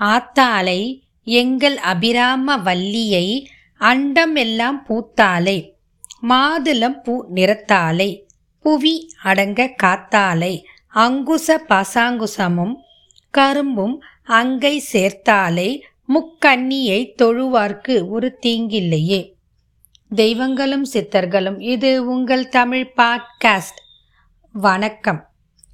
[0.00, 3.48] ஆத்தாலை எங்கள் அபிராம வல்லியை
[3.80, 5.70] அண்டமெல்லாம் பூத்தாலை
[6.28, 8.22] மாதுளம் பூ நிறத்தாலை
[8.62, 10.62] புவி அடங்க காத்தாலை
[10.94, 12.74] அங்குச பாசாங்குசமும்
[13.30, 15.80] கரும்பும் அங்கை சேர்த்தாலை
[16.14, 19.32] முக்கண்ணியை தொழுவார்க்கு ஒரு தீங்கில்லையே.
[20.14, 23.80] தெய்வங்களும் சித்தர்களும் இது உங்கள் தமிழ் பாட்காஸ்ட்.
[24.52, 25.28] வணக்கம்.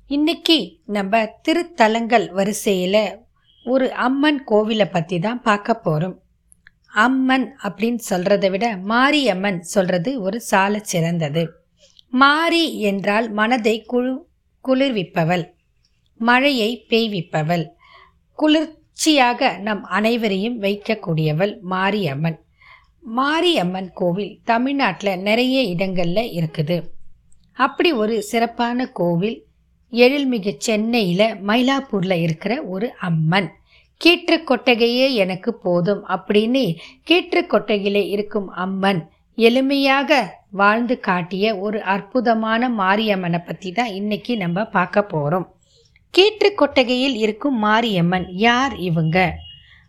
[0.07, 3.23] இன்னைக்கு நம்ம திருத்தலங்கள் வரிசையில்
[3.73, 6.17] ஒரு அம்மன் கோவிலை பற்றி தான் பார்க்க போகிறோம்
[7.04, 11.43] அம்மன் அப்படின்னு சொல்கிறத விட மாரியம்மன் சொல்கிறது ஒரு சால சிறந்தது.
[12.13, 14.13] மாரி என்றால் மனதை குழு
[14.64, 15.45] குளிர்விப்பவள்
[16.21, 17.64] மழையை பெய்விப்பவள்
[18.39, 22.39] குளிர்ச்சியாக நம் அனைவரையும் வைக்கக்கூடியவள் மாரியம்மன்.
[23.18, 26.76] மாரியம்மன் கோவில் தமிழ்நாட்டில் நிறைய இடங்களில் இருக்குது.
[27.57, 29.37] அப்படி ஒரு சிறப்பான கோவில்
[29.93, 33.48] எழில்மிகு சென்னையில் மயிலாப்பூரில் இருக்கிற ஒரு அம்மன்.
[34.01, 36.62] கீற்று கொட்டகையே எனக்கு போதும் அப்படின்னு
[37.09, 39.01] கீற்று கொட்டகையிலே இருக்கும் அம்மன்
[39.39, 40.19] எளிமையாக
[40.51, 45.47] வாழ்ந்து காட்டிய ஒரு அற்புதமான மாரியம்மனை பற்றி தான் இன்னைக்கு நம்ம பார்க்க போகிறோம்
[46.15, 49.19] கீற்று கொட்டகையில் இருக்கும் மாரியம்மன் யார் இவங்க?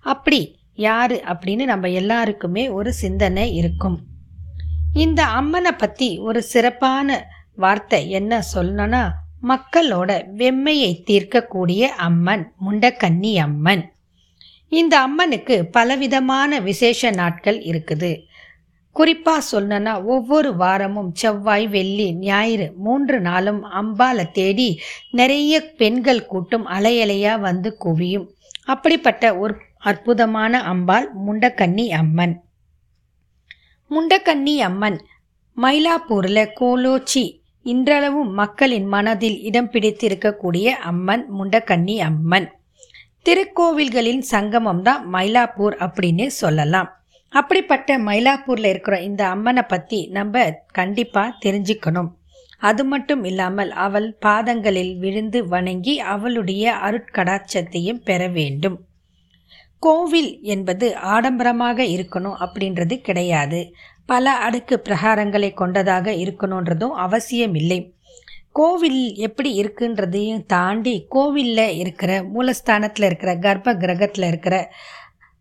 [0.05, 0.39] அப்படி
[0.77, 3.97] யார் அப்படின்னு நம்ம எல்லாருக்குமே ஒரு சிந்தனை இருக்கும்.
[4.93, 7.17] இந்த அம்மனை பற்றி ஒரு சிறப்பான
[7.55, 9.03] வார்த்தை என்ன சொல்லணும்னா
[9.49, 13.83] மக்களோட வெம்மையை தீர்க்கக்கூடிய அம்மன் முண்டக்கன்னி அம்மன்
[14.71, 18.11] இந்த அம்மனுக்கு பலவிதமான விசேஷ நாட்கள் இருக்குது.
[18.95, 24.67] குறிப்பாக சொல்லணும்னா ஒவ்வொரு வாரமும் செவ்வாய் வெள்ளி ஞாயிறு மூன்று நாளும் அம்பாலை தேடி
[25.11, 28.27] நிறைய பெண்கள் கூட்டம் அலையலையாக வந்து குவியும்.
[28.65, 29.55] அப்படிப்பட்ட ஒரு
[29.89, 32.35] அற்புதமான அம்பாள் முண்டக்கன்னி அம்மன்
[33.91, 34.97] முண்டக்கன்னி அம்மன்
[35.57, 37.25] மயிலாப்பூரில் கோலோச்சி
[37.65, 42.47] இன்றளவும் மக்களின் மனதில் இடம் பிடித்திருக்கக்கூடிய அம்மன் முண்டக்கன்னி அம்மன்.
[43.23, 46.89] திருக்கோவில்களின் சங்கமம் தான் மயிலாப்பூர் அப்படின்னு சொல்லலாம்.
[47.33, 52.11] அப்படிப்பட்ட மயிலாப்பூரில் இருக்கிற இந்த அம்மனை பற்றி நம்ம கண்டிப்பாக தெரிஞ்சுக்கணும்.
[52.59, 58.77] அது மட்டும் இல்லாமல் அவள் பாதங்களில் விழுந்து வணங்கி அவளுடைய அருட்கடாட்சத்தையும் பெற வேண்டும்.
[59.79, 63.59] கோவில் என்பது ஆடம்பரமாக இருக்கணும் அப்படின்றது கிடையாது.
[64.05, 67.79] பல அடுக்கு பிரகாரங்களை கொண்டதாக இருக்கணுன்றதும் அவசியம் இல்லை
[68.51, 74.71] கோவில் எப்படி இருக்குன்றதையும் தாண்டி கோவிலில் இருக்கிற மூலஸ்தானத்தில் இருக்கிற கர்ப்ப கிரகத்தில் இருக்கிற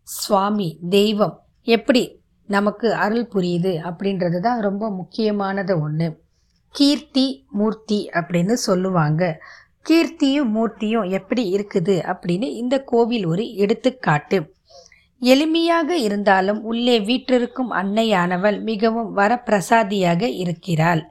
[0.03, 1.35] சுவாமி தெய்வம்
[1.67, 6.07] எப்படி நமக்கு அருள் புரியுது அப்படின்றது தான் ரொம்ப முக்கியமானது ஒன்று
[6.75, 9.41] கீர்த்தி மூர்த்தி அப்படின்னு சொல்லுவாங்க.
[9.89, 14.37] கீர்த்தியும் மூர்த்தியும் எப்படி இருக்குது அப்படின்னு இந்த கோவில் ஒரு எடுத்துக்காட்டு.
[15.21, 21.03] எளிமையாக இருந்தாலும் உள்ளே வீற்றிருக்கும் அன்னையானவள் மிகவும் வரப்பிரசாதியாக இருக்கிறாள்.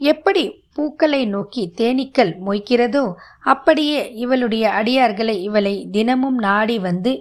[0.00, 0.42] எப்படி
[0.74, 3.04] பூக்களை நோக்கி தேனீக்கள் மொய்க்கிறதோ
[3.42, 7.12] அப்படியே இவளுடைய அடியார்களை இவளை தினமும் நாடி வந்து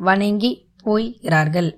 [0.00, 1.70] வணங்கி போகிறார்கள்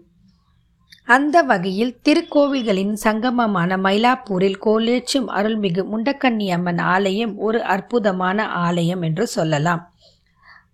[1.05, 9.83] அந்த வகையில் திருக்கோவில்களின் சங்கமமான மயிலாப்பூரில் கோலேச்சும் அருள்மிகு முண்டக்கண்ணி அம்மன் ஆலயம் ஒரு அற்புதமான ஆலயம் என்று சொல்லலாம்.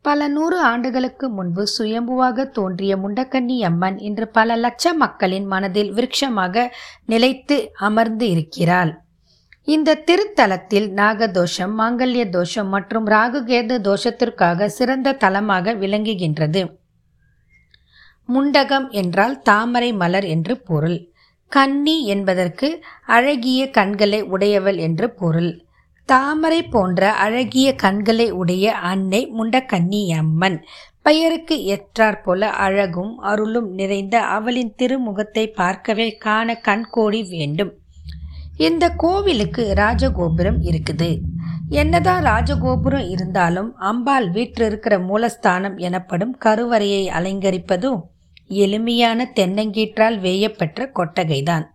[0.04, 6.64] பல நூறு ஆண்டுகளுக்கு முன்பு சுயம்புவாக தோன்றிய முண்டக்கன்னி அம்மன் இன்று பல லட்ச மக்களின் மனதில் விருட்சமாக
[7.06, 8.92] நிலைத்து அமர்ந்து இருக்கிறாள்.
[9.64, 16.62] இந்த திருத்தலத்தில் நாகதோஷம் மாங்கல்ய தோஷம் மற்றும் ராகுகேது தோஷத்திற்காக சிறந்த தலமாக விளங்குகின்றது.
[18.28, 20.98] முண்டகம் என்றால் தாமரை மலர் என்று பொருள்.
[21.52, 22.68] கன்னி என்பதற்கு
[23.06, 25.52] அழகிய கண்களை உடையவள் என்று பொருள்.
[26.04, 30.58] தாமரை போன்ற அழகிய கண்களை உடைய அன்னை முண்டக்கன்னி அம்மன்
[31.02, 31.56] பெயருக்கு
[32.24, 37.72] போல அழகும் அருளும் நிறைந்த அவளின் திருமுகத்தை பார்க்கவே காண கண்கோடி வேண்டும்.
[38.56, 41.10] இந்த கோவிலுக்கு ராஜகோபுரம் இருக்குது.
[41.68, 48.00] என்னதான் ராஜகோபுரம் இருந்தாலும் அம்பாள் வீட்டில் இருக்கிற மூலஸ்தானம் எனப்படும் கருவறையை அலங்கரிப்பதும்
[48.48, 51.66] எளிமையான தென்னங்கீற்றால் வேயப்பெற்ற கொட்டகைதான்.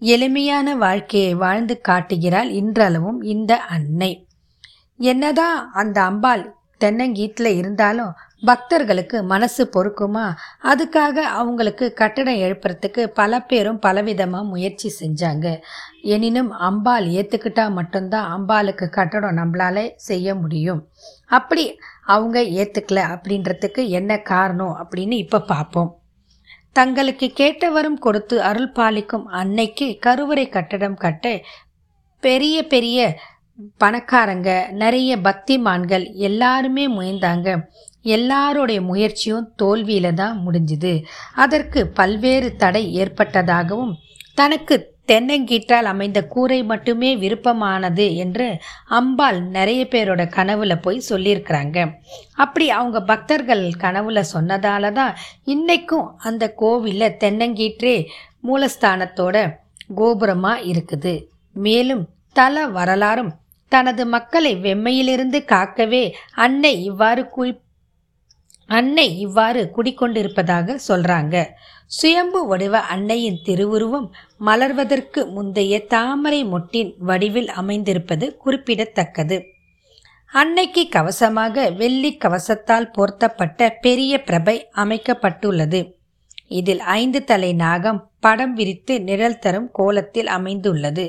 [0.00, 4.26] எளிமையான வாழ்க்கையை வாழ்ந்து காட்டுகிறாள் இன்றளவும் இந்த அன்னை.
[4.96, 10.32] என்னதான் அந்த அம்பாள் தென்னங்கீட்டில் இருந்தாலும் பக்தர்களுக்கு மனசு பொறுக்குமா?
[10.62, 15.60] அதுக்காக அவங்களுக்கு கட்டடம் எழுப்புறதுக்கு பல பேரும் பலவிதமாக முயற்சி செஞ்சாங்க.
[16.02, 20.88] எனினும் அம்பாள் ஏற்றுக்கிட்டா மட்டும்தான் அம்பாளுக்கு கட்டடம் நம்மளால செய்ய முடியும்.
[21.26, 25.99] அப்படி அவங்க ஏற்றுக்கல அப்படின்றதுக்கு என்ன காரணம் அப்படின்னு இப்போ பார்ப்போம்.
[26.72, 31.40] தங்களுக்கு கேட்டவரும் கொடுத்து அருள் பாலிக்கும் அன்னைக்கு கருவறை கட்டடம் கட்ட
[32.20, 33.18] பெரிய பெரிய
[33.84, 37.66] பணக்காரங்க நிறைய பக்திமான்கள் எல்லாருமே முயன்றாங்க
[38.02, 41.04] எல்லாருடைய முயற்சியும் தோல்வியில தான் முடிஞ்சுது.
[41.34, 43.92] அதற்கு பல்வேறு தடை ஏற்பட்டதாகவும்
[44.34, 48.46] தனக்கு தென்னங்கீற்றால் அமைந்த கூரை மட்டுமே விருப்பமானது என்று
[48.98, 51.78] அம்பாள் நிறைய பேரோட கனவுல போய் சொல்லியிருக்கிறாங்க.
[52.42, 55.14] அப்படி அவங்க பக்தர்கள் கனவுல சொன்னதால தான்
[55.54, 57.96] இன்னைக்கும் அந்த கோவிலில் தென்னங்கீற்றே
[58.48, 59.36] மூலஸ்தானத்தோட
[60.00, 61.14] கோபுரமாக இருக்குது.
[61.56, 62.04] மேலும்
[62.38, 63.32] தல வரலாறும்
[63.72, 66.04] தனது மக்களை வெம்மையிலிருந்து காக்கவே
[66.44, 67.52] அன்னை இவ்வாறு குறி
[68.78, 71.36] அன்னை இவ்வாறு குடிக்கொண்டிருப்பதாக சொல்றாங்க.
[71.90, 74.06] சுயம்பு வடிவ அன்னையின் திருவுருவம்
[74.46, 79.38] மலர்வதற்கு முந்தைய தாமரை மொட்டின் வடிவில் அமைந்திருப்பது குறிப்பிடத்தக்கது.
[80.32, 85.80] அன்னைக்கு கவசமாக வெள்ளி கவசத்தால் போர்த்தப்பட்ட பெரிய பிரபை அமைக்கப்பட்டுள்ளது.
[86.48, 91.04] இதில் ஐந்து தலை நாகம் படம் விரித்து நிழல் தரும் கோலத்தில் அமைந்துள்ளது.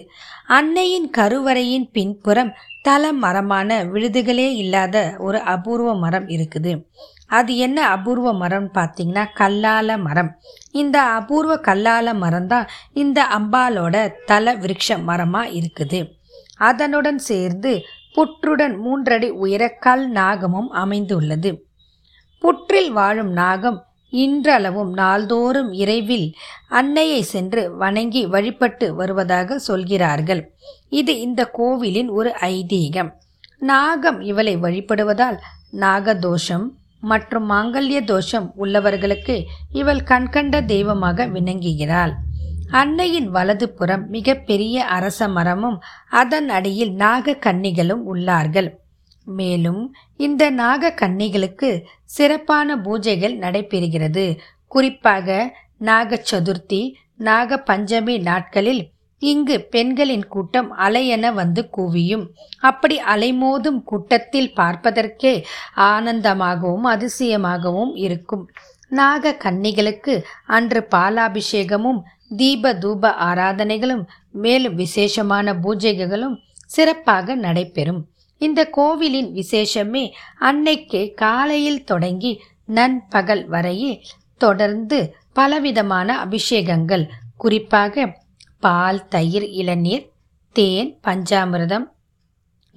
[0.47, 2.51] அன்னையின் கருவறையின் பின்புறம்
[2.81, 6.73] தல மரமான விழுதுகளே இல்லாத ஒரு அபூர்வ மரம் இருக்குது.
[7.37, 10.31] அது என்ன அபூர்வ மரம் பார்த்தீங்கன்னா கல்லால மரம்.
[10.81, 12.67] இந்த அபூர்வ கல்லால மரம் தான்
[13.01, 13.95] இந்த அம்பாலோட
[14.25, 15.99] தல விருட்ச மரமாக இருக்குது.
[16.69, 17.71] அதனுடன் சேர்ந்து
[18.15, 21.51] புற்றுடன் மூன்றடி உயர கல் நாகமும் அமைந்துள்ளது.
[22.43, 23.79] புற்றில் வாழும் நாகம்
[24.13, 26.27] இன்றளவும் நாள்தோறும் இறைவில்
[26.79, 30.41] அன்னையை சென்று வணங்கி வழிபட்டு வருவதாக சொல்கிறார்கள்.
[30.99, 33.11] இது இந்த கோவிலின் ஒரு ஐதீகம்.
[33.71, 35.39] நாகம் இவளை வழிபடுவதால்
[35.83, 36.65] நாகதோஷம்
[37.01, 42.13] மற்றும் மாங்கல்ய தோஷம் உள்ளவர்களுக்கு இவள் கண்கண்ட தெய்வமாக விளங்குகிறாள்.
[42.71, 48.69] அன்னையின் வலது புறம் மிகப்பெரிய அரச மரமும் அதன் அடியில் நாக கன்னிகளும் உள்ளார்கள்.
[49.25, 54.37] மேலும் இந்த நாக கன்னிகளுக்கு சிறப்பான பூஜைகள் நடைபெறுகிறது.
[54.67, 58.89] குறிப்பாக நாக சதுர்த்தி நாக பஞ்சமி நாட்களில்
[59.21, 62.25] இங்கு பெண்களின் கூட்டம் அலையென வந்து குவியும்.
[62.59, 65.33] அப்படி அலைமோதும் கூட்டத்தில் பார்ப்பதற்கே
[65.75, 68.43] ஆனந்தமாகவும் அதிசயமாகவும் இருக்கும்.
[68.87, 70.13] நாக கன்னிகளுக்கு
[70.47, 71.99] அன்று பாலாபிஷேகமும்
[72.37, 76.35] தீப தூப ஆராதனைகளும் மேலும் விசேஷமான பூஜைகளும்
[76.65, 78.01] சிறப்பாக நடைபெறும்.
[78.41, 80.03] இந்த கோவிலின் விசேஷமே
[80.39, 82.31] அன்னைக்கு காலையில் தொடங்கி
[82.65, 83.93] நண்பகல் வரையே
[84.37, 84.99] தொடர்ந்து
[85.33, 87.05] பலவிதமான அபிஷேகங்கள்.
[87.37, 88.19] குறிப்பாக
[88.61, 90.05] பால் தயிர் இளநீர்
[90.55, 91.85] தேன் பஞ்சாமிர்தம்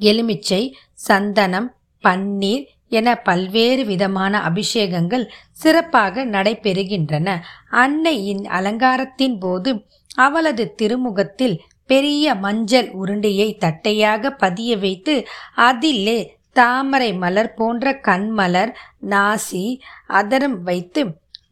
[0.01, 0.63] எலுமிச்சை
[1.07, 1.69] சந்தனம்
[2.05, 7.29] பன்னீர் என பல்வேறு விதமான அபிஷேகங்கள் சிறப்பாக நடைபெறுகின்றன.
[7.75, 9.71] அன்னையின் அலங்காரத்தின் போது
[10.17, 11.57] அவளது திருமுகத்தில்
[11.91, 15.15] பெரிய மஞ்சள் உருண்டையை தட்டையாக பதிய வைத்து
[15.57, 16.19] அதிலே
[16.53, 18.73] தாமரை மலர் போன்ற கண்மலர்
[19.09, 19.65] நாசி
[20.13, 21.03] அதரம் வைத்து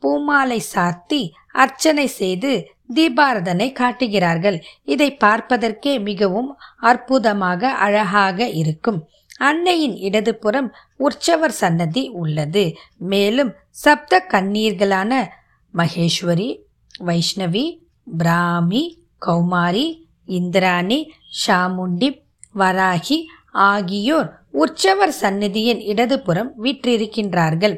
[0.00, 1.22] பூமாலை சாத்தி
[1.54, 2.52] அர்ச்சனை செய்து
[2.96, 4.58] தீபாரதனை காட்டுகிறார்கள்.
[4.84, 6.50] இதை பார்ப்பதற்கே மிகவும்
[6.90, 9.00] அற்புதமாக அழகாக இருக்கும்.
[9.48, 12.64] அன்னையின் இடதுபுறம் உற்சவர் சன்னதி உள்ளது.
[13.12, 13.52] மேலும்
[13.84, 15.12] சப்த கண்ணீர்களான
[15.74, 16.50] மகேஸ்வரி
[17.00, 17.64] வைஷ்ணவி
[18.18, 18.82] பிராமி
[19.26, 19.86] கௌமாரி
[20.38, 20.98] இந்திராணி
[21.42, 22.08] ஷாமுண்டி
[22.60, 23.18] வராகி
[23.68, 24.28] ஆகியோர்
[24.62, 27.74] உற்சவர் சந்நிதியின் இடதுபுறம் விற்றிருக்கின்றார்கள்.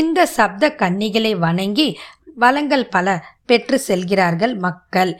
[0.00, 1.88] இந்த சப்த கன்னிகளை வணங்கி
[2.42, 3.06] வளங்கள் பல
[3.50, 5.12] பெற்று செல்கிறார்கள் மக்கள்.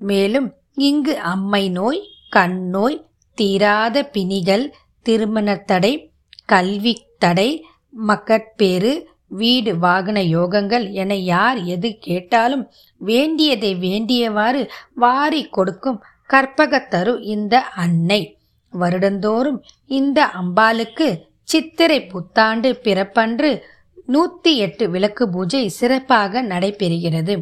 [0.00, 0.48] மேலும்
[0.88, 2.00] இங்கு அம்மை நோய்
[2.36, 2.98] கண் நோய்
[3.38, 4.64] தீராத பிணிகள்
[5.06, 5.92] திருமணத்தடை
[6.52, 7.50] கல்வி தடை
[8.08, 8.92] மக்கட்பேறு
[9.40, 12.64] வீடு வாகன யோகங்கள் என யார் எது கேட்டாலும்
[13.00, 14.60] வேண்டியதை வேண்டியவாறு
[15.02, 18.20] வாரி கொடுக்கும் கற்பகத்தரு இந்த அன்னை.
[18.72, 19.58] வருடந்தோறும்
[19.98, 21.08] இந்த அம்பாளுக்கு
[21.52, 23.50] சித்திரை புத்தாண்டு பிறப்பன்று
[24.06, 27.34] நூற்றி எட்டு விளக்கு பூஜை சிறப்பாக நடைபெறுகிறது.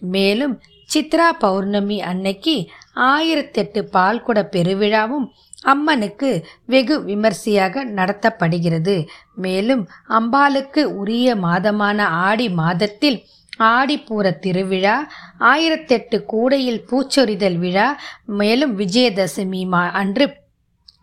[0.00, 0.60] மேலும்
[0.94, 5.26] சித்ரா பௌர்ணமி அன்னைக்கு ஆயிரத்தெட்டு பால்குட பெருவிழாவும்
[5.62, 9.06] அம்மனுக்கு வெகு விமர்சையாக நடத்தப்படுகிறது.
[9.34, 13.24] மேலும் அம்பாளுக்கு உரிய மாதமான ஆடி மாதத்தில்
[13.58, 20.26] ஆடிப்பூர திருவிழா ஆயிரத்தெட்டு கூடையில் பூச்சொரிதல் விழா மேலும் விஜயதசமி மா அன்று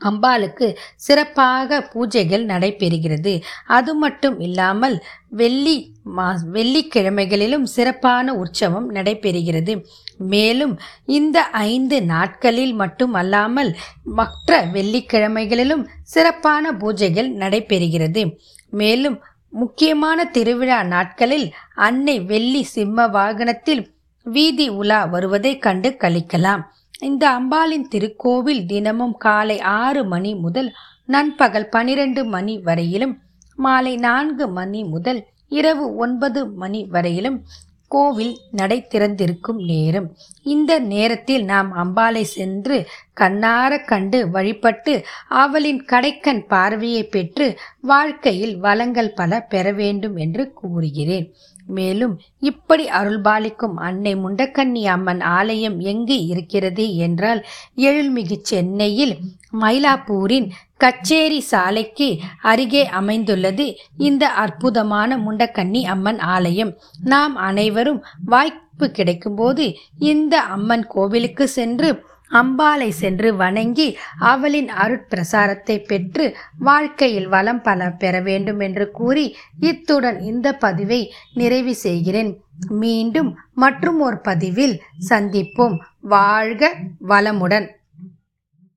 [0.02, 3.42] அம்பாளுக்கு சிறப்பாக பூஜைகள் நடைபெறுகிறது.
[3.66, 9.76] அது மட்டும் இல்லாமல் வெள்ளி மா வெள்ளிக்கிழமைகளிலும் சிறப்பான உற்சவம் நடைபெறுகிறது.
[10.18, 13.72] மேலும் இந்த ஐந்து நாட்களில் மட்டும் அல்லாமல்
[14.04, 18.24] மற்ற வெள்ளிக்கிழமைகளிலும் சிறப்பான பூஜைகள் நடைபெறுகிறது.
[18.70, 19.18] மேலும்
[19.50, 23.84] முக்கியமான திருவிழா நாட்களில் அன்னை வெள்ளி சிம்ம வாகனத்தில்
[24.26, 26.64] வீதி உலா வருவதை கண்டு கழிக்கலாம்
[27.02, 30.74] இந்த அம்பாளின் திருக்கோவில் தினமும் காலை ஆறு மணி முதல்
[31.06, 33.22] நண்பகல் பனிரெண்டு மணி வரையிலும்
[33.56, 37.44] மாலை நான்கு மணி முதல் இரவு ஒன்பது மணி வரையிலும்
[37.88, 40.16] கோவில் நடை திறந்திருக்கும் நேரம்.
[40.44, 42.88] இந்த நேரத்தில் நாம் அம்பாளை சென்று
[43.22, 44.94] கண்ணார கண்டு வழிபட்டு
[45.28, 47.48] அவளின் கடைக்கண் பார்வையை பெற்று
[47.82, 51.28] வாழ்க்கையில் வளங்கள் பல பெற வேண்டும் என்று கூறுகிறேன்.
[51.68, 57.42] மேலும் இப்படி அருள்பாலிக்கும் அன்னை முண்டக்கண்ணி அம்மன் ஆலயம் எங்கு இருக்கிறது என்றால்
[57.78, 59.16] எழில்மிகு சென்னையில்
[59.62, 62.10] மயிலாப்பூரின் கச்சேரி சாலைக்கு
[62.42, 63.66] அருகே அமைந்துள்ளது
[63.98, 66.74] இந்த அற்புதமான முண்டக்கன்னி அம்மன் ஆலயம்.
[67.04, 69.66] நாம் அனைவரும் வாய்ப்பு கிடைக்கும்போது
[70.00, 71.90] இந்த அம்மன் கோவிலுக்கு சென்று
[72.32, 80.54] அம்பாளை சென்று வணங்கி அவளின் அருட்பிரசாரத்தை பெற்று வாழ்க்கையில் வளம் பல பெற வேண்டும் என்று கூறி இத்துடன் இந்த
[80.54, 82.44] பதிவை நிறைவு செய்கிறேன்.
[82.70, 85.78] மீண்டும் மற்றும் ஒரு பதிவில் சந்திப்போம்.
[86.02, 86.76] வாழ்க
[87.08, 87.68] வளமுடன்.